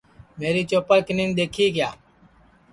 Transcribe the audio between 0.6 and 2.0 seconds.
چوپل کینین دؔیکھی کیا